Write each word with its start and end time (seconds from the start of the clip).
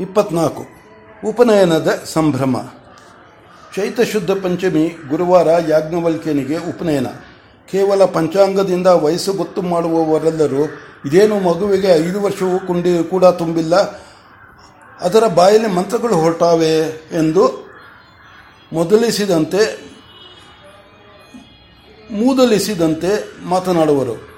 ಇಪ್ಪತ್ನಾಲ್ಕು. 0.00 0.66
ಉಪನಯನದ 1.28 2.02
ಸಂಭ್ರಮ. 2.04 2.56
ಚೈತ 3.76 4.00
ಶುದ್ಧ 4.00 4.30
ಪಂಚಮಿ 4.30 4.88
ಗುರುವಾರ 5.08 5.46
ಯಾಜ್ಞವಲ್ಕ್ಯನಿಗೆ 5.68 6.56
ಉಪನಯನ. 6.56 7.06
ಕೇವಲ 7.70 8.04
ಪಂಚಾಂಗದಿಂದ 8.04 8.86
ವಯಸ್ಸು 8.86 9.32
ಗೊತ್ತು 9.32 9.62
ಮಾಡುವವರೆಲ್ಲರೂ 9.62 10.64
ಇದೇನು 11.06 11.40
ಮಗುವಿಗೆ 11.40 11.86
ಐದು 11.86 12.22
ವರ್ಷವೂ 12.22 12.66
ಕುಂಡಿ 12.66 13.10
ಕೂಡ 13.10 13.24
ತುಂಬಿಲ್ಲ? 13.24 13.74
ಅದರ 15.00 15.26
ಬಾಯಲ್ಲಿ 15.26 15.68
ಮಂತ್ರಗಳು 15.68 16.14
ಹೊರಟಾವೆ 16.14 16.78
ಎಂದು 17.18 17.70
ಮೊದಲಿಸಿದಂತೆ, 18.72 19.80
ಮೂದಲಿಸಿದಂತೆ 22.10 23.40
ಮಾತನಾಡುವರು. 23.44 24.31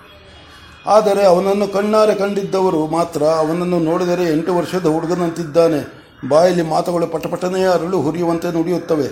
ಆದರೆ 0.86 1.26
ಅವನನ್ನು 1.26 1.68
ಕಣ್ಣಾರೆ 1.68 2.14
ಕಂಡಿದ್ದವರು 2.14 2.86
ಮಾತ್ರ 2.86 3.22
ಅವನನ್ನು 3.22 3.78
ನೋಡಿದರೆ 3.78 4.32
ಎಂಟು 4.32 4.56
ವರ್ಷದ 4.56 4.86
ಹುಡುಗನಂತಿದ್ದಾನೆ. 4.86 6.04
ಬಾಯಲ್ಲಿ 6.28 6.62
ಮಾತುಗಳು 6.62 7.06
ಪಟಪಟನೆಯ 7.06 7.70
ಅರಳು 7.70 8.00
ಹುರಿಯುವಂತೆ 8.00 8.52
ನುಡಿಯುತ್ತವೆ. 8.52 9.08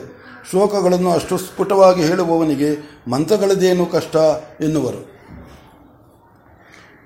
ಶ್ಲೋಕಗಳನ್ನು 0.51 1.11
ಅಷ್ಟು 1.11 1.39
ಸ್ಫುಟವಾಗಿ 1.39 2.03
ಹೇಳುವವನಿಗೆ 2.03 3.01
ಮಂತ್ರಗಳದೇನು 3.11 3.87
ಕಷ್ಟ 3.87 4.16
ಎನ್ನುವರು. 4.61 5.13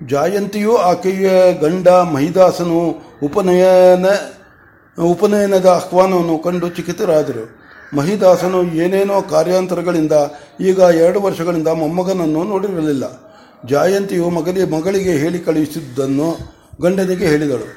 ಜಾಯಂತಿಯು 0.07 0.77
ಆಕೆಯ 0.77 1.53
ಗಂಡ 1.53 1.87
ಮಹಿದಾಸನು 1.87 3.01
ಉಪನಯನ, 3.23 4.05
ಉಪನಯನದ 5.03 5.65
ಆಹ್ವಾನವನ್ನು 5.65 6.43
ಕಂಡು 6.43 6.69
ಚಿಕಿತರಾದರು 6.69 7.67
ಮಹಿದಾಸನು 7.97 8.63
ಏನೇನೋ 8.63 9.21
ಕಾರ್ಯಾಂತರಗಳಿಂದ 9.21 10.11
ಈಗ 10.61 10.77
ಎರಡು 10.77 11.21
ವರ್ಷಗಳಿಂದ 11.21 11.67
ಮೊಮ್ಮಗನನ್ನು 11.67 12.43
ನೋಡಿರಲಿಲ್ಲ. 12.43 13.26
ಜಾಯಂತಿಯು 13.63 14.29
ಮಗಲಿ, 14.29 14.63
ಮಗಳಿಗೆ 14.63 15.13
ಹೇಳಿ 15.17 15.39
ಕಳುಹಿಸಿದ್ದನ್ನು 15.39 16.29
ಗಂಡನಿಗೆ 16.81 17.25
ಹೇಳಿದಳು. 17.27 17.67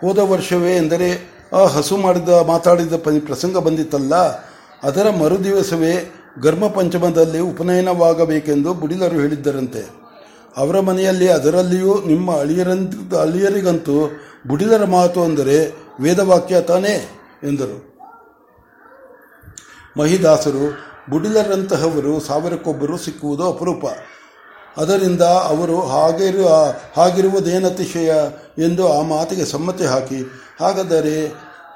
ಹೋದ 0.00 0.18
ವರ್ಷವೇ 0.18 0.72
ಎಂದರೆ 0.76 1.08
ಆ 1.52 1.62
ಹಸು 1.64 1.96
ಮಾಡಿದ, 1.96 2.28
ಮಾತಾಡಿದ 2.28 2.94
ಪ್ರಸಂಗ 3.26 3.56
ಬಂದಿತ್ತಲ್ಲ, 3.58 4.14
ಅದರ 4.82 5.06
ಮರುದಿವಸವೇ 5.10 5.94
ಗರ್ಮ 6.42 6.66
ಪಂಚಮದಲ್ಲಿ 6.66 7.38
ಉಪನಯನವಾಗಬೇಕೆಂದು 7.38 8.70
ಬುಡಿಲರು 8.74 9.16
ಹೇಳಿದ್ದರಂತೆ. 9.20 9.82
ಅವರ 10.56 10.80
ಮನೆಯಲ್ಲಿ 10.80 11.28
ಅದರಲ್ಲಿಯೂ 11.28 11.92
ನಿಮ್ಮ 12.06 12.36
ಅಳಿಯರಂತ 12.36 13.14
ಅಳಿಯರಿಗಂತೂ 13.14 13.96
ಬುಡಿಲರ 14.48 14.84
ಮಾತು 14.84 15.20
ಅಂದರೆ 15.22 15.56
ವೇದವಾಕ್ಯ 16.00 16.60
ತಾನೇ 16.60 16.94
ಎಂದರು. 17.44 17.78
ಮಹಿದಾಸರು 19.96 20.64
ಬುಡಿಲರಂತಹವರು 21.10 22.20
ಸಾವಿರಕ್ಕೊಬ್ಬರು 22.20 22.96
ಸಿಕ್ಕುವುದು 22.98 23.44
ಅಪರೂಪ. 23.52 23.84
ಅದರಿಂದ 24.76 25.22
ಅವರು 25.22 25.76
ಹಾಗಿರುವ 25.86 26.48
ಹಾಗಿರುವುದೇನತಿಶಯ 26.96 28.12
ಎಂದು 28.58 28.84
ಆ 28.92 29.00
ಮಾತಿಗೆ 29.02 29.44
ಸಮ್ಮತಿ 29.44 29.84
ಹಾಕಿ, 29.84 30.20
ಹಾಗಾದರೆ 30.60 31.16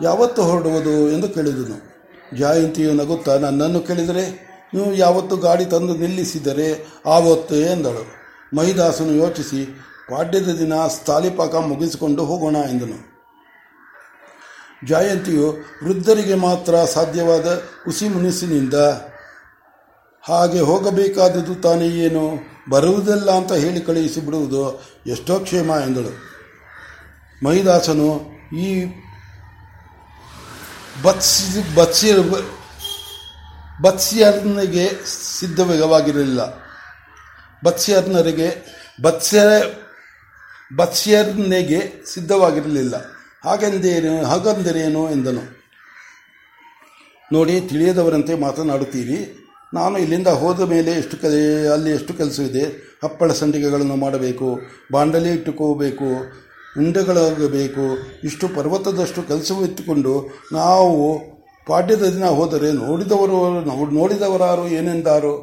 ಯಾವತ್ತು 0.03 0.43
ಹೊರಡುವುದು 0.43 0.95
ಎಂದು 1.09 1.29
ಕೇಳಿದನು. 1.29 1.79
ಜಯಂತಿಯು 2.37 2.93
ನಗುತ್ತಾ, 2.95 3.35
ನನ್ನನ್ನು 3.39 3.81
ಕೇಳಿದರೆ? 3.81 4.25
ನೀವು 4.75 4.95
ಯಾವತ್ತು 4.95 5.37
ಗಾಡಿ 5.37 5.65
ತಂದು 5.65 5.95
ನಿಲ್ಲಿಸಿದರೆ 5.97 6.69
ಆವತ್ತು 7.07 7.57
ಎಂದಳು. 7.73 8.03
ಮಹಿದಾಸನು 8.57 9.13
ಯೋಚಿಸಿ, 9.13 9.61
ಪಾಡ್ಯದ 10.11 10.51
ದಿನ 10.59 10.75
ಸ್ಥಾಲಿಪಾಕ 10.87 11.55
ಮುಗಿಸಿಕೊಂಡು 11.55 12.25
ಹೋಗೋಣ 12.25 12.57
ಎಂದನು. 12.71 12.99
ಜಯಂತಿಯು 14.89 15.47
ವೃದ್ಧರಿಗೆ 15.85 16.35
ಮಾತ್ರ 16.35 16.75
ಸಾಧ್ಯವಾದ 16.85 17.49
ಹುಸಿ 17.85 18.09
ಮುನಿಸಿನಿಂದ 18.09 18.75
ಹಾಗೆ 20.29 20.61
ಹೋಗಬೇಕಾದದ್ದು 20.61 21.55
ತಾನೇ 21.55 21.87
ಏನು 21.89 22.39
ಬರುವುದಿಲ್ಲ 22.71 23.31
ಅಂತ 23.31 23.53
ಹೇಳಿ 23.53 23.81
ಕಳುಹಿಸಿ 23.81 24.21
ಬಿಡುವುದು 24.21 24.83
ಎಷ್ಟೋ 25.07 25.39
ಕ್ಷೇಮ 25.39 25.71
ಎಂದಳು. 25.71 26.13
ಮಹಿದಾಸನು 27.47 28.09
ಈ 28.59 28.85
ಬತ್ಸಿ 31.03 31.75
ಬತ್ಸಿ, 31.75 32.13
ಬತ್ಸಿಯರ್ನಿಗೆ 33.83 34.91
ಸಿದ್ಧವಾಗಿರಲಿಲ್ಲ 35.41 36.41
ಬತ್ಸಿಯರ್ನರಿಗೆ 37.65 38.49
ಬತ್ಸ್ಯ 39.03 39.41
ಬತ್ಸಿಯರ್ನೆಗೆ 40.77 42.05
ಸಿದ್ಧವಾಗಿರಲಿಲ್ಲ. 42.15 42.97
ಹಾಗೆಂದೇನು, 43.45 44.25
ಹಾಗಂದರೇನು 44.25 45.11
ಎಂದನು. 45.11 45.43
ನೋಡಿ, 47.33 47.61
ತಿಳಿಯದವರಂತೆ 47.61 48.35
ಮಾತನಾಡುತ್ತೀರಿ. 48.35 49.48
ನಾನು 49.77 49.97
ಇಲ್ಲಿಂದ 50.03 50.31
ಹೋದ 50.41 50.61
ಮೇಲೆ 50.73 50.91
ಎಷ್ಟು 51.01 51.17
ಕೆ, 51.23 51.29
ಅಲ್ಲಿ 51.75 51.91
ಎಷ್ಟು 51.97 52.13
ಕೆಲಸವಿದೆ 52.21 52.65
ಹಪ್ಪಳ 53.05 53.33
ಸಂಡಿಗೆಗಳನ್ನು 53.41 53.97
ಮಾಡಬೇಕು, 54.05 54.49
ಬಾಂಡಲಿ 54.95 55.31
ಇಟ್ಟುಕೋಬೇಕು, 55.31 56.09
ಉಂಡೆಗಳಾಗಬೇಕು, 56.83 57.85
ಇಷ್ಟು 58.29 58.49
ಪರ್ವತದಷ್ಟು 58.57 59.23
ಕೆಲಸವಿಟ್ಟುಕೊಂಡು 59.31 60.15
ನಾವು 60.53 60.93
ಪಾಠ್ಯದ 61.67 62.05
ದಿನ 62.17 62.27
ಹೋದರೆ 62.39 62.69
ನೋಡಿದವರು 62.83 63.39
ನೋಡಿದವರಾರು 63.99 64.65
ಏನೆಂದಾರು? 64.79 65.35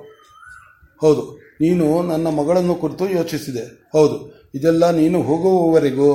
ಹೌದು, 1.02 1.24
ನೀನು 1.64 1.88
ನನ್ನ 2.12 2.28
ಮಗಳನ್ನು 2.40 2.76
ಕುರಿತು 2.84 3.06
ಯೋಚಿಸಿದೆ. 3.10 3.66
ಹೌದು, 3.96 4.18
ಇದೆಲ್ಲ 4.58 4.84
ನೀನು 5.00 5.18
ಹೋಗುವವರೆಗೂ 5.22 6.10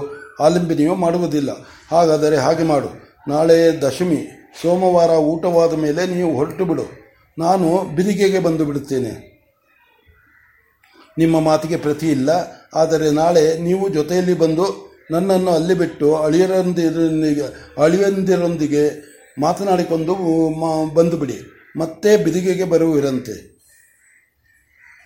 ಆಲಂಬನೆಯೂ 0.46 0.94
ಮಾಡುವುದಿಲ್ಲ. 1.04 1.50
ಹಾಗಾದರೆ 1.90 2.36
ಹಾಗೆ 2.46 2.66
ಮಾಡು. 2.72 2.90
ನಾಳೆ 3.26 3.58
ದಶಮಿ, 3.82 4.20
ಸೋಮವಾರ 4.60 5.12
ಊಟವಾದ 5.32 5.72
ಮೇಲೆ 5.84 6.02
ನೀವು 6.14 6.30
ಹೊರಟು 6.38 6.64
ಬಿಡು 6.64 6.86
ನಾನು 7.38 7.68
ಬಿದಿಗೆಗೆ 7.96 8.38
ಬಂದು 8.38 8.64
ಬಿಡುತ್ತೇನೆ. 8.64 9.12
ನಿಮ್ಮ 11.18 11.36
ಮಾತಿಗೆ 11.40 11.76
ಪ್ರತಿ 11.76 12.08
ಇಲ್ಲ, 12.10 12.30
ಆದರೆ 12.74 13.06
ನಾಳೆ 13.10 13.44
ನೀವು 13.58 13.84
ಜೊತೆಯಲ್ಲಿ 13.88 14.34
ಬಂದು 14.38 14.66
ನನ್ನನ್ನು 15.10 15.50
ಅಲ್ಲಿ 15.50 15.74
ಬಿಟ್ಟು 15.74 16.08
ಅಳಿಯರೊಂದಿರೊಂದಿಗೆ 16.16 17.46
ಅಳಿಯಂದಿರೊಂದಿಗೆ 17.82 18.84
ಮಾತನಾಡಿಕೊಂಡು 19.40 20.14
ಬಂದು 20.94 21.16
ಬಿಡಿ. 21.16 21.38
ಮತ್ತೆ 21.76 22.10
ಬಿದಿಗೆಗೆ 22.24 22.64
ಬರುವಿರಂತೆ. 22.64 23.34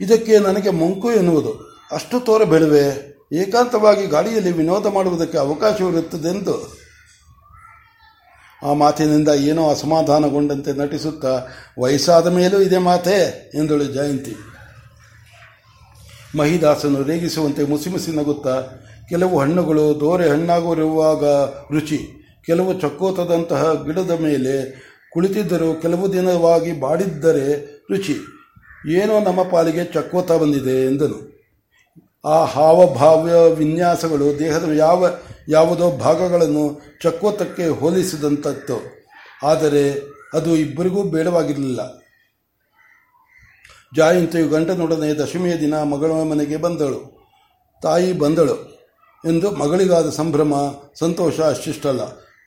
ಇದಕ್ಕೆ 0.01 0.35
ನನಗೆ 0.39 0.71
ಮಂಕು 0.71 1.09
ಎನ್ನುವುದು. 1.13 1.53
ಅಷ್ಟು 1.93 2.17
ತೋರ 2.21 2.45
ಬೆಳುವೆ 2.45 2.87
ಏಕಾಂತವಾಗಿ 3.33 4.05
ಗಾಡಿಯಲ್ಲಿ 4.07 4.53
ವಿನೋದ 4.53 4.87
ಮಾಡುವುದಕ್ಕೆ 4.87 5.39
ಅವಕಾಶವಿರುತ್ತದೆಂದು. 5.39 6.57
ಆ 8.65 8.73
ಮಾತಿನಿಂದ 8.73 9.29
ಏನೋ 9.29 9.71
ಅಸಮಾಧಾನಗೊಂಡಂತೆ 9.71 10.73
ನಟಿಸುತ್ತಾ, 10.73 11.47
ವಯಸ್ಸಾದ 11.81 12.27
ಮೇಲೂ 12.27 12.61
ಇದೆ 12.61 12.79
ಮಾತೆ 12.79 13.51
ಎಂದಳು 13.55 13.85
ಜಯಂತಿ. 13.85 14.35
ಮಹಿದಾಸನು 16.39 17.03
ರೇಗಿಸುವಂತೆ 17.03 17.65
ಮುಸಿಮುಸಿ 17.65 18.11
ನಗುತ್ತಾ, 18.11 18.63
ಕೆಲವು 19.09 19.39
ಹಣ್ಣುಗಳು 19.39 20.01
ದೋರೆ 20.01 20.29
ಹಣ್ಣಾಗಿರುವಾಗ 20.29 21.25
ರುಚಿ, 21.73 21.99
ಕೆಲವು 22.47 22.81
ಚಕ್ಕೋತದಂತಹ 22.81 23.83
ಗಿಡದ 23.87 24.11
ಮೇಲೆ 24.11 24.85
ಕುಳಿತಿದ್ದರೂ 25.13 25.75
ಕೆಲವು 25.75 26.13
ದಿನವಾಗಿ 26.13 26.81
ಬಾಡಿದ್ದರೆ 26.81 27.75
ರುಚಿ. 27.91 28.17
ಏನೋ 28.91 29.21
ನಮ್ಮ 29.21 29.43
ಪಾಲಿಗೆ 29.43 29.85
ಚಕ್ಕೋತ 29.85 30.33
ಬಂದಿದೆ 30.33 30.87
ಎಂದನು. 30.87 31.34
ಆ 32.27 32.45
ಹಾವಭಾವ್ಯ 32.45 33.33
ವಿನ್ಯಾಸಗಳು 33.55 34.39
ದೇಹದ 34.39 34.69
ಯಾವ, 34.73 35.07
ಯಾವುದೋ 35.49 35.91
ಭಾಗಗಳನ್ನು 35.91 36.81
ಚಕ್ಕೋತಕ್ಕೆ 37.03 37.69
ಹೋಲಿಸಿದಂಥದ್ದು 37.69 38.81
ಆದರೆ 39.43 40.15
ಅದು 40.35 40.57
ಇಬ್ಬರಿಗೂ 40.57 41.03
ಬೇಡವಾಗಿರಲಿಲ್ಲ. 41.03 42.05
ಜಾಯಂತಿಯು 43.97 44.49
ಗಂಟನೊಡನೆ 44.49 45.15
ದಶಮಿಯ 45.15 45.57
ದಿನ 45.57 45.83
ಮಗಳ 45.83 46.11
ಮನೆಗೆ 46.11 46.57
ಬಂದಳು. 46.57 47.01
ತಾಯಿ 47.83 48.13
ಬಂದಳು 48.13 48.75
ಎಂದು 49.25 49.51
ಮಗಳಿಗಾದ 49.51 50.11
ಸಂಭ್ರಮ, 50.11 50.55
ಸಂತೋಷ 50.99 51.41
ಅಷ್ಟಿಷ್ಟಲ್ಲ. 51.41 52.01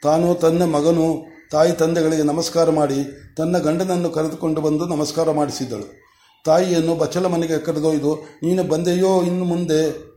ತಾನು 0.04 0.36
ತನ್ನ 0.36 0.64
ಮಗನು 0.64 1.26
ತಾಯಿ 1.52 1.72
ತಂದೆಗಳಿಗೆ 1.72 2.24
ನಮಸ್ಕಾರ 2.24 2.70
ಮಾಡಿ 2.70 3.04
ತನ್ನ 3.38 3.58
ಗಂಡನನ್ನು 3.58 4.09
ಕರೆದುಕೊಂಡು 4.09 4.62
ಬಂದು 4.62 4.86
ನಮಸ್ಕಾರ 4.86 5.32
ಮಾಡಿಸಿದಳು. 5.32 6.08
ತಾಯಿಯನ್ನು 6.46 6.96
ಬಚ್ಚಲ 6.96 7.25
ಮನೆಗೆ 7.25 7.59
ಕರೆದೊಯ್ದು, 7.59 8.16
ನೀನು 8.44 8.64
ಬಂದೆಯೋ 8.64 9.24
ಇನ್ನು 9.24 9.46
ಮುಂದೆ, 9.46 10.08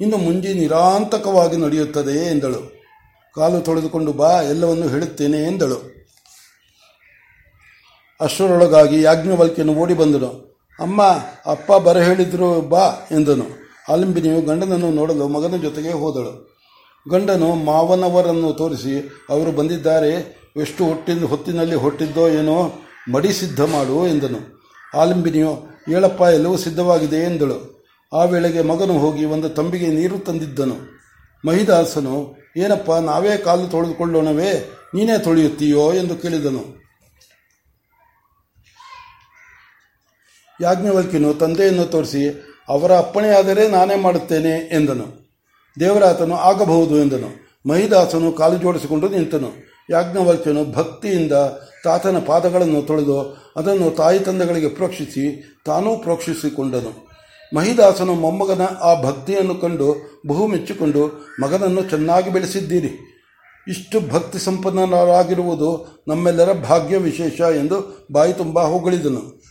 ಇನ್ನು 0.00 0.16
ಮುಂಜಿ 0.16 0.54
ನಿರಾಂತಕವಾಗಿ 0.54 1.56
ನಡೆಯುತ್ತದೆ 1.56 2.30
ಎಂದಳು. 2.30 2.80
ಕಾಲು 3.34 3.60
ತೊಳೆದುಕೊಂಡು 3.60 4.12
ಬಾ, 4.12 4.42
ಎಲ್ಲವನ್ನು 4.42 4.88
ಹೇಳುತ್ತೇನೆ 4.88 5.36
ಎಂದಳು. 5.36 6.00
ಅಷ್ಟರೊಳಗಾಗಿ 8.20 9.02
ಯಾಜ್ಞವಲ್ಕಿಯನ್ನು 9.02 9.74
ಓಡಿ 9.74 9.94
ಬಂದನು. 9.94 10.60
ಅಮ್ಮ, 10.80 11.02
ಅಪ್ಪ 11.46 11.72
ಬರ 11.72 11.98
ಹೇಳಿದ್ರು 11.98 12.60
ಬಾ 12.60 12.90
ಎಂದನು. 13.12 13.44
ಆಲಿಂಬಿನಿಯು 13.88 14.40
ಗಂಡನನ್ನು 14.40 14.90
ನೋಡಲು 14.90 15.28
ಮಗನ 15.28 15.56
ಜೊತೆಗೆ 15.56 15.92
ಹೋದಳು. 15.92 16.58
ಗಂಡನು 17.08 17.54
ಮಾವನವರನ್ನು 17.54 18.52
ತೋರಿಸಿ, 18.52 19.24
ಅವರು 19.30 19.52
ಬಂದಿದ್ದಾರೆ, 19.52 20.40
ಎಷ್ಟು 20.56 20.84
ಹೊಟ್ಟಿನ 20.84 21.24
ಹೊತ್ತಿನಲ್ಲಿ 21.24 21.74
ಹೊಟ್ಟಿದ್ದೋ 21.74 22.28
ಏನೋ, 22.28 22.72
ಮಡಿ 23.12 23.32
ಸಿದ್ಧ 23.32 23.60
ಮಾಡು 23.60 24.06
ಎಂದನು. 24.06 24.59
ಆಲಿಂಬಿನಿಯು 24.94 25.66
ಏಳಪ್ಪ 25.88 26.20
ಎಲ್ಲವೂ 26.20 26.56
ಸಿದ್ಧವಾಗಿದೆ 26.56 27.16
ಎಂದಳು. 27.16 27.86
ಆ 28.12 28.24
ವೇಳೆಗೆ 28.24 28.62
ಮಗನು 28.62 28.98
ಹೋಗಿ 28.98 29.24
ಒಂದು 29.24 29.48
ತಂಬಿಗೆ 29.48 29.86
ನೀರು 29.86 30.18
ತಂದಿದ್ದನು. 30.18 31.00
ಮಹಿದಾಸನು, 31.48 32.36
ಏನಪ್ಪ, 32.56 32.92
ನಾವೇ 32.92 33.36
ಕಾಲು 33.36 33.66
ತೊಳೆದುಕೊಳ್ಳೋಣವೇ? 33.66 34.72
ನೀನೇ 34.94 35.18
ತೊಳೆಯುತ್ತೀಯೋ? 35.18 35.92
ಎಂದು 35.92 36.16
ಕೇಳಿದನು. 36.16 36.80
ಯಾಜ್ಞವಲ್ಕಿನು 40.60 41.34
ತಂದೆಯನ್ನು 41.34 41.84
ತೋರಿಸಿ, 41.84 42.46
ಅವರ 42.68 42.96
ಅಪ್ಪಣೆಯಾದರೆ 42.96 43.68
ನಾನೇ 43.68 43.96
ಮಾಡುತ್ತೇನೆ 43.96 44.50
ಎಂದನು. 44.50 45.30
ದೇವರಾತನು, 45.80 46.36
ಆಗಬಹುದು 46.36 46.96
ಎಂದನು. 46.96 47.49
ಮಹಿದಾಸನು 47.66 48.32
ಕಾಲು 48.32 48.56
ಜೋಡಿಸಿಕೊಂಡು 48.56 49.08
ನಿಂತನು. 49.08 49.50
ಯಾಜ್ಞವಲ್ಕ್ಯನು 49.90 50.72
ಭಕ್ತಿಯಿಂದ 50.72 51.32
ತಾತನ 51.84 52.18
ಪಾದಗಳನ್ನು 52.26 52.82
ತೊಳೆದು 52.82 53.36
ಅದನ್ನು 53.56 53.90
ತಾಯಿ 53.90 54.18
ತಂದೆಗಳಿಗೆ 54.18 54.68
ಪ್ರೋಕ್ಷಿಸಿ 54.68 55.54
ತಾನೂ 55.66 55.96
ಪ್ರೋಕ್ಷಿಸಿಕೊಂಡನು. 55.96 57.10
ಮಹಿದಾಸನು 57.56 58.14
ಮೊಮ್ಮಗನ 58.14 58.62
ಆ 58.62 59.02
ಭಕ್ತಿಯನ್ನು 59.02 59.54
ಕಂಡು 59.54 60.20
ಬಹು 60.26 60.46
ಮೆಚ್ಚಿಕೊಂಡು, 60.46 61.32
ಮಗನನ್ನು 61.40 61.82
ಚೆನ್ನಾಗಿ 61.82 62.30
ಬೆಳೆಸಿದ್ದೀರಿ. 62.30 62.90
ಇಷ್ಟು 63.68 64.00
ಭಕ್ತಿ 64.10 64.38
ಸಂಪನ್ನರಾಗಿರುವುದು 64.38 66.02
ನಮ್ಮೆಲ್ಲರ 66.08 66.52
ಭಾಗ್ಯ 66.52 66.96
ವಿಶೇಷ 66.96 67.40
ಎಂದು 67.40 68.06
ಬಾಯಿ 68.12 68.32
ತುಂಬ 68.32 68.60
ಹೊಗಳಿದನು. 68.60 69.42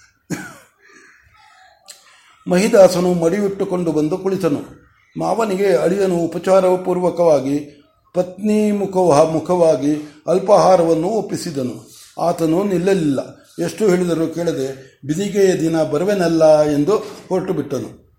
ಮಹಿದಾಸನು 2.48 3.14
ಮಡಿಯುಟ್ಟುಕೊಂಡು 3.14 3.92
ಬಂದು 3.92 4.18
ಕುಳಿತನು. 4.18 4.80
ಮಾವನಿಗೆ 5.20 5.76
ಅಳಿಯನು 5.76 6.16
ಉಪಚಾರಪೂರ್ವಕವಾಗಿ 6.16 7.79
ಪತ್ನಿ 8.14 8.72
ಮುಖವ 8.72 9.30
ಮುಖವಾಗಿ 9.32 10.22
ಅಲ್ಪಾಹಾರವನ್ನು 10.28 11.08
ಒಪ್ಪಿಸಿದನು. 11.08 11.90
ಆತನು 12.22 12.64
ನಿಲ್ಲಲಿಲ್ಲ. 12.64 13.20
ಎಷ್ಟು 13.64 13.90
ಹೇಳಿದರೂ 13.90 14.28
ಕೇಳದೆ, 14.28 15.00
ಬಿದಿಗೆಯ 15.08 15.56
ದಿನ 15.62 15.84
ಬರುವೆನಲ್ಲ 15.84 16.62
ಎಂದು 16.62 16.96
ಹೊರಟು 17.30 17.54
ಬಿಟ್ಟನು 17.54 18.10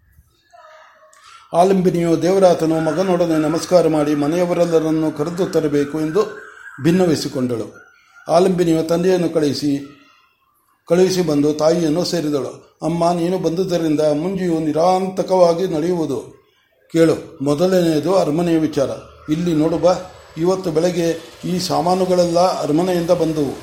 ಆಲಂಬಿನಿಯು 1.57 2.23
ದೇವರಾತನು 2.23 2.81
ಮಗನೊಡನೆ 2.81 3.39
ನಮಸ್ಕಾರ 3.39 3.89
ಮಾಡಿ 3.89 4.15
ಮನೆಯವರೆಲ್ಲರನ್ನು 4.15 5.19
ಕರೆದು 5.19 5.47
ತರಬೇಕು 5.47 6.01
ಎಂದು 6.01 6.21
ಭಿನ್ನವಹಿಸಿಕೊಂಡಳು 6.83 7.67
ಆಲಂಬಿನಿಯು 8.29 8.83
ತಂದೆಯನ್ನು 8.83 9.29
ಕಳುಹಿಸಿ 9.29 9.97
ಕಳುಹಿಸಿ 10.89 11.23
ಬಂದು 11.23 11.55
ತಾಯಿಯನ್ನು 11.55 12.05
ಸೇರಿದಳು. 12.05 12.79
ಅಮ್ಮ, 12.83 13.13
ನೀನು 13.13 13.39
ಬಂದುದರಿಂದ 13.39 14.01
ಮುಂಜಿಯು 14.01 14.61
ನಿರಾಂತಕವಾಗಿ 14.61 15.67
ನಡೆಯುವುದು. 15.69 16.19
ಕೇಳು. 16.93 17.39
ಮೊದಲನೆಯದು 17.43 18.15
ಅರಮನೆಯ 18.15 18.59
ವಿಚಾರ. 18.59 18.89
ಇಲ್ಲಿ 19.29 19.55
ನೋಡು 19.55 19.79
ಬಾ, 19.79 19.95
ಇವತ್ತು 20.37 20.71
ಬೆಳಗ್ಗೆ 20.71 21.19
ಈ 21.45 21.59
ಸಾಮಾನುಗಳೆಲ್ಲ 21.59 22.39
ಅರಮನೆಯಿಂದ 22.39 23.11
ಬಂದವು. 23.11 23.55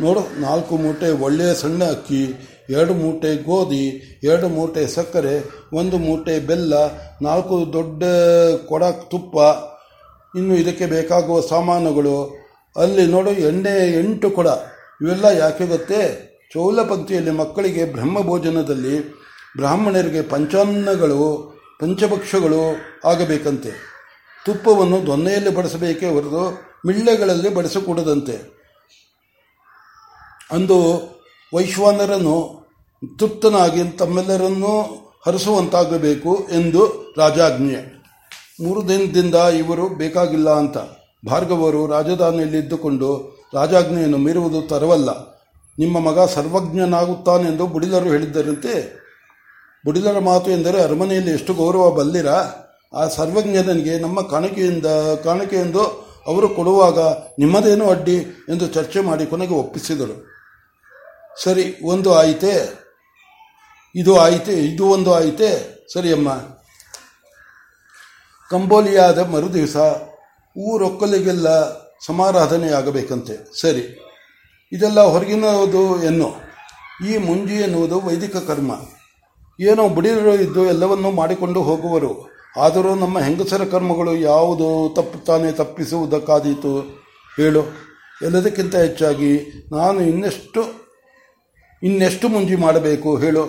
ನೋಡು, 0.00 0.40
ನಾಲ್ಕು 0.40 0.76
ಮೂಟೆ 0.76 1.10
ಒಳ್ಳೆಯ 1.10 1.54
ಸಣ್ಣ 1.54 1.84
ಅಕ್ಕಿ, 1.84 2.34
ಎರಡು 2.70 2.94
ಮೂಟೆ 2.94 3.36
ಗೋಧಿ, 3.36 4.18
ಎರಡು 4.24 4.48
ಮೂಟೆ 4.48 4.86
ಸಕ್ಕರೆ, 4.86 5.66
ಒಂದು 5.72 5.98
ಮೂಟೆ 5.98 6.38
ಬೆಲ್ಲ, 6.38 6.74
ನಾಲ್ಕು 7.22 7.72
ದೊಡ್ಡ 7.72 8.02
ಕೊಡ 8.68 8.82
ತುಪ್ಪ. 8.84 9.36
ಇನ್ನು 10.38 10.54
ಇದಕ್ಕೆ 10.54 10.86
ಬೇಕಾಗುವ 10.86 11.40
ಸಾಮಾನುಗಳು, 11.40 12.16
ಅಲ್ಲಿ 12.76 13.06
ನೋಡು 13.06 13.30
ಎಣ್ಣೆ 13.30 13.98
ಎಂಟು 13.98 14.30
ಕೊಡ. 14.30 14.46
ಇವೆಲ್ಲ 15.02 15.24
ಯಾಕೆ 15.24 15.66
ಗೊತ್ತೇ? 15.66 16.24
ಚೌಲ 16.52 16.82
ಪಂಕ್ತಿಯಲ್ಲಿ 16.82 17.30
ಮಕ್ಕಳಿಗೆ 17.30 17.84
ಬ್ರಹ್ಮ 17.84 18.20
ಭೋಜನದಲ್ಲಿ 18.22 19.08
ಬ್ರಾಹ್ಮಣರಿಗೆ 19.56 20.22
ಪಂಚಾನ್ನಗಳು, 20.22 21.54
ಪಂಚಭಕ್ಷಗಳು 21.80 22.62
ಆಗಬೇಕಂತೆ. 23.04 23.87
ತುಪ್ಪವನ್ನು 24.48 25.06
ದೊನ್ನೆಯಲ್ಲಿ 25.06 25.54
ಬಡಿಸಬೇಕೇ 25.54 26.06
ಹೊರತು 26.10 26.58
ಮಿಳ್ಳೆಗಳಲ್ಲಿ 26.86 27.54
ಬಡಿಸಕೂಡದಂತೆ. 27.54 28.58
ಅಂದು 30.50 30.78
ವೈಶ್ವಾನರನ್ನು 31.54 32.66
ತೃಪ್ತನಾಗಿ 33.18 33.84
ತಮ್ಮೆಲ್ಲರನ್ನೂ 33.84 35.04
ಹರಿಸುವಂತಾಗಬೇಕು 35.26 36.48
ಎಂದು 36.52 37.14
ರಾಜಾಜ್ಞೆ. 37.18 38.02
ಮೂರು 38.60 38.88
ದಿನದಿಂದ 38.88 39.34
ಇವರು 39.34 39.88
ಬೇಕಾಗಿಲ್ಲ 39.88 40.50
ಅಂತ. 40.50 40.76
ಭಾರ್ಗವರು 41.26 41.86
ರಾಜಧಾನಿಯಲ್ಲಿ 41.86 42.58
ಇದ್ದುಕೊಂಡು 42.58 43.38
ರಾಜಾಜ್ಞೆಯನ್ನು 43.54 44.18
ಮೀರುವುದು 44.18 44.62
ತರವಲ್ಲ. 44.62 45.38
ನಿಮ್ಮ 45.78 45.98
ಮಗ 45.98 46.28
ಸರ್ವಜ್ಞನಾಗುತ್ತಾನೆಂದು 46.28 47.66
ಬುಡಿಲರು 47.66 48.04
ಹೇಳಿದ್ದರಂತೆ. 48.04 48.98
ಬುಡಿಲರ 49.84 50.18
ಮಾತು 50.18 50.50
ಎಂದರೆ 50.50 50.82
ಅರಮನೆಯಲ್ಲಿ 50.82 51.30
ಎಷ್ಟು 51.30 51.54
ಗೌರವ 51.54 51.90
ಬಲ್ಲಿರ? 51.90 52.26
ಆ 52.92 53.08
ಸರ್ವಜ್ಞನಿಗೆ 53.08 53.98
ನಮ್ಮ 53.98 54.20
ಕಾಣಿಕೆಯಿಂದ, 54.20 54.86
ಕಾಣಿಕೆಯೆಂದು 55.24 56.08
ಅವರು 56.26 56.48
ಕೊಡುವಾಗ 56.48 56.98
ನಿಮ್ಮದೇನು 57.38 57.90
ಅಡ್ಡಿ 57.90 58.16
ಎಂದು 58.48 58.66
ಚರ್ಚೆ 58.66 59.00
ಮಾಡಿ 59.00 59.26
ಕೊನೆಗೆ 59.26 59.54
ಒಪ್ಪಿಸಿದರು. 59.54 60.26
ಸರಿ, 61.42 61.76
ಒಂದು 61.84 62.14
ಆಯಿತೆ? 62.14 62.88
ಇದು 63.94 64.18
ಆಯಿತೆ? 64.18 64.52
ಇದು 64.52 64.86
ಒಂದು 64.86 65.14
ಆಯಿತೆ? 65.14 65.78
ಸರಿಯಮ್ಮ 65.92 66.32
ಕಂಬೋಲಿಯಾದ 68.50 69.18
ಮರುದಿವಸ 69.18 69.76
ಊರೊಕ್ಕಲಿಗೆಲ್ಲ 70.58 71.78
ಸಮಾರಾಧನೆಯಾಗಬೇಕಂತೆ. 72.06 73.60
ಸರಿ. 73.60 74.04
ಇದೆಲ್ಲ 74.72 75.00
ಹೊರಗಿನದು 75.00 76.02
ಎನ್ನು. 76.02 76.34
ಈ 77.08 77.16
ಮುಂಜಿ 77.16 77.54
ಎನ್ನುವುದು 77.54 78.00
ವೈದಿಕ 78.00 78.36
ಕರ್ಮ. 78.36 78.72
ಏನೋ 79.60 79.88
ಬುಡಿರು 79.88 80.34
ಇದ್ದು 80.34 80.66
ಎಲ್ಲವನ್ನೂ 80.66 81.10
ಮಾಡಿಕೊಂಡು 81.10 81.62
ಹೋಗುವರು. 81.62 82.37
ಆದರೂ 82.56 82.94
ನಮ್ಮ 82.94 83.18
ಹೆಂಗಸರ 83.18 83.64
ಕರ್ಮಗಳು 83.64 84.16
ಯಾವುದು 84.16 84.94
ತಪ್ಪು 84.94 85.24
ತಾನೇ 85.24 85.52
ತಪ್ಪಿಸುವುದಕ್ಕಾದೀತು 85.52 86.72
ಹೇಳು. 87.36 87.62
ಎಲ್ಲದಕ್ಕಿಂತ 88.22 88.74
ಹೆಚ್ಚಾಗಿ 88.74 89.32
ನಾನು 89.72 90.00
ಇನ್ನೆಷ್ಟು 90.00 90.62
ಇನ್ನೆಷ್ಟು 91.82 92.28
ಮುಂಜಿ 92.28 92.56
ಮಾಡಬೇಕು 92.56 93.16
ಹೇಳು. 93.16 93.44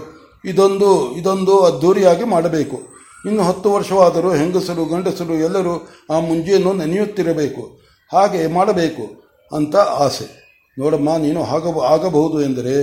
ಇದೊಂದು 0.46 1.16
ಇದೊಂದು 1.18 1.60
ಅದ್ಧೂರಿಯಾಗಿ 1.60 2.24
ಮಾಡಬೇಕು. 2.24 2.78
ಇನ್ನು 3.26 3.44
ಹತ್ತು 3.44 3.72
ವರ್ಷವಾದರೂ 3.72 4.34
ಹೆಂಗಸರು, 4.34 4.86
ಗಂಡಸರು 4.86 5.34
ಎಲ್ಲರೂ 5.34 5.90
ಆ 6.10 6.20
ಮುಂಜಿಯನ್ನು 6.20 6.74
ನೆನೆಯುತ್ತಿರಬೇಕು. 6.74 7.80
ಹಾಗೆ 8.14 8.48
ಮಾಡಬೇಕು 8.48 9.06
ಅಂತ 9.56 9.76
ಆಸೆ. 9.76 10.28
ನೋಡಮ್ಮ, 10.80 11.18
ನೀನು 11.18 11.44
ಆಗ 11.44 11.80
ಆಗಬಹುದು 11.80 12.42
ಎಂದರೆ 12.42 12.76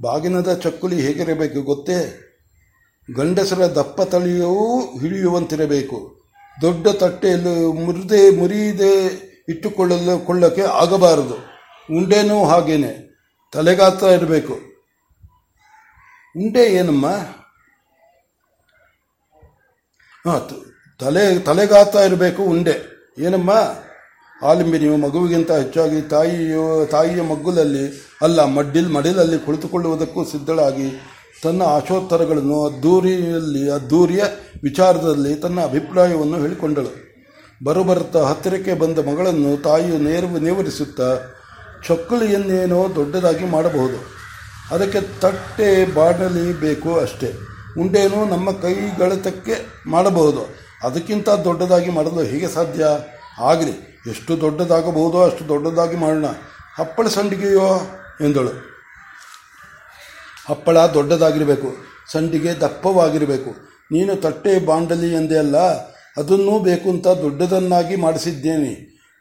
ಬಾಗಿನದ 0.00 0.54
ಚಕ್ಕುಲಿ 0.54 1.00
ಹೇಗಿರಬೇಕು 1.00 1.62
ಗೊತ್ತೇ? 1.62 2.29
ಗಂಡಸರ 3.16 3.58
ದಪ್ಪ 3.58 4.02
ತಳಿಯೂ 4.02 4.80
ಹಿಡಿಯುವಂತಿರಬೇಕು. 5.00 6.20
ದೊಡ್ಡ 6.60 6.88
ತಟ್ಟೆಯಲ್ಲಿ 6.88 7.84
ಮುರಿದೆ 7.84 8.30
ಮುರಿದೆ 8.30 9.06
ಇಟ್ಟುಕೊಳ್ಳಲು 9.48 10.26
ಕೊಳ್ಳಕ್ಕೆ 10.26 10.62
ಆಗಬಾರದು. 10.62 11.34
ಉಂಡೆನೂ 11.96 12.44
ಹಾಗೇನೆ. 12.44 13.10
ತಲೆಗಾತ್ರ 13.52 14.06
ಇರಬೇಕು. 14.06 14.52
ಉಂಡೆ 16.36 16.64
ಏನಮ್ಮ? 16.64 17.06
ಹಾಂ 20.26 20.50
ತಲೆ 21.00 21.38
ತಲೆಗಾತ 21.38 21.94
ಇರಬೇಕು 21.94 22.42
ಉಂಡೆ. 22.42 23.00
ಏನಮ್ಮ? 23.18 23.50
ಆಲಿಂಬಿನಿಯು 24.46 24.96
ಮಗುವಿಗಿಂತ 24.96 25.50
ಹೆಚ್ಚಾಗಿ 25.50 26.02
ತಾಯಿಯು, 26.02 26.86
ತಾಯಿಯ 26.86 27.22
ಮಗ್ಗುಲಲ್ಲಿ 27.22 28.08
ಅಲ್ಲ, 28.22 28.44
ಮಡ್ಡಿಲ್, 28.44 28.92
ಮಡಿಲಲ್ಲಿ 28.92 29.38
ಕುಳಿತುಕೊಳ್ಳುವುದಕ್ಕೂ 29.38 30.24
ಸಿದ್ಧಳಾಗಿ 30.24 31.02
ತನ್ನ 31.42 31.62
ಆಶೋತ್ತರಗಳನ್ನು 31.62 32.66
ಅದ್ದೂರಿಯಲ್ಲಿ, 32.66 33.70
ಅದ್ದೂರಿಯ 33.70 34.22
ವಿಚಾರದಲ್ಲಿ 34.62 35.34
ತನ್ನ 35.34 35.60
ಅಭಿಪ್ರಾಯವನ್ನು 35.60 36.36
ಹೇಳಿಕೊಂಡಳು. 36.38 37.10
ಬರುಬರುತ್ತಾ 37.64 38.22
ಹತ್ತಿರಕ್ಕೆ 38.22 38.74
ಬಂದ 38.74 38.98
ಮಗಳನ್ನು 38.98 39.62
ತಾಯಿಯು 39.62 39.98
ನೇರ 39.98 40.24
ನೇವರಿಸುತ್ತಾ, 40.24 41.18
ಚಕ್ಕುಳಿಯನ್ನೇನೋ 41.88 42.88
ದೊಡ್ಡದಾಗಿ 42.94 43.44
ಮಾಡಬಹುದು. 43.44 44.20
ಅದಕ್ಕೆ 44.74 45.00
ತಟ್ಟೆ 45.20 45.94
ಬಾಣಲಿ 45.94 46.60
ಬೇಕು 46.60 46.94
ಅಷ್ಟೇ. 46.94 47.34
ಉಂಡೇನೋ 47.80 48.24
ನಮ್ಮ 48.24 48.50
ಕೈಗಳತಕ್ಕೆ 48.50 49.54
ಮಾಡಬಹುದು. 49.90 50.54
ಅದಕ್ಕಿಂತ 50.86 51.28
ದೊಡ್ಡದಾಗಿ 51.28 51.90
ಮಾಡಲು 51.90 52.22
ಹೇಗೆ 52.22 52.48
ಸಾಧ್ಯ? 52.48 52.86
ಆಗಲಿ, 53.40 54.02
ಎಷ್ಟು 54.10 54.40
ದೊಡ್ಡದಾಗಬಹುದೋ 54.40 55.22
ಅಷ್ಟು 55.22 55.48
ದೊಡ್ಡದಾಗಿ 55.48 55.96
ಮಾಡೋಣ. 55.96 56.24
ಹಪ್ಪಳ 56.78 57.08
ಸಂಡಿಗೆಯೋ? 57.08 57.80
ಎಂದಳು. 58.20 58.69
ಹಪ್ಪಳ 60.48 60.76
ದೊಡ್ಡದಾಗಿರಬೇಕು, 60.96 61.70
ಸಂಡಿಗೆ 62.12 62.52
ದಪ್ಪವಾಗಿರಬೇಕು. 62.60 63.50
ನೀನು 63.94 64.12
ತಟ್ಟೆ 64.24 64.52
ಬಾಂಡಲಿ 64.68 65.10
ಎಂದೇ 65.18 65.38
ಅಲ್ಲ, 65.44 65.58
ಅದನ್ನೂ 66.20 66.54
ಬೇಕು 66.68 66.86
ಅಂತ 66.94 67.08
ದೊಡ್ಡದನ್ನಾಗಿ 67.24 67.96
ಮಾಡಿಸಿದ್ದೇನೆ. 68.04 68.72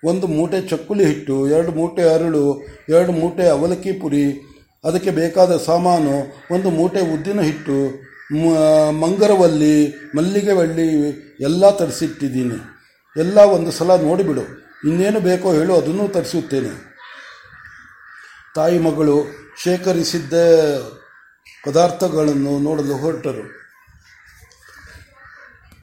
ಒಂದು 0.03 0.25
ಮೂಟೆ 0.35 0.59
ಚಕ್ಕುಲಿ 0.69 1.05
ಹಿಟ್ಟು, 1.05 1.35
ಎರಡು 1.55 1.71
ಮೂಟೆ 1.79 2.03
ಅರಳು, 2.15 2.43
ಎರಡು 2.95 3.13
ಮೂಟೆ 3.21 3.45
ಅವಲಕ್ಕಿ 3.55 3.93
ಪುರಿ, 4.01 4.25
ಅದಕ್ಕೆ 4.83 5.11
ಬೇಕಾದ 5.21 5.51
ಸಾಮಾನು, 5.65 6.15
ಒಂದು 6.55 6.69
ಮೂಟೆ 6.77 7.01
ಉದ್ದಿನ 7.15 7.41
ಹಿಟ್ಟು 7.47 7.77
ಮಂಗರವಲ್ಲಿ 9.01 9.75
ಮಲ್ಲಿಗೆ 10.15 10.53
ಬಳ್ಳಿ 10.59 10.87
ಎಲ್ಲ 11.47 11.69
ತರಿಸಿಟ್ಟಿದ್ದೀನಿ. 11.79 12.59
ಎಲ್ಲ 13.15 13.37
ಒಂದು 13.55 13.71
ಸಲ 13.77 13.95
ನೋಡಿಬಿಡು, 14.07 14.43
ಇನ್ನೇನು 14.89 15.19
ಬೇಕೋ 15.27 15.47
ಹೇಳು, 15.57 15.73
ಅದನ್ನೂ 15.81 16.05
ತರಿಸುತ್ತೇನೆ. 16.15 16.73
ತಾಯಿ 18.55 18.77
ಮಗಳು 18.87 19.15
ಶೇಖರಿಸಿದ್ದ 19.63 20.33
ಪದಾರ್ಥಗಳನ್ನು 21.65 22.59
ನೋಡಲು 22.59 22.95
ಹೊರಟರು. 22.95 23.68